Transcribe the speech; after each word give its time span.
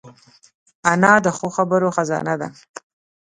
انا 0.91 1.13
د 1.25 1.27
ښو 1.37 1.47
خبرو 1.57 1.87
خزانه 1.95 2.35
ده 2.41 2.47